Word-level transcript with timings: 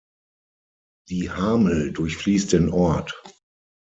Die 1.09 1.29
Hamel 1.29 1.93
durchfließt 1.93 2.53
den 2.53 2.69
Ort. 2.71 3.13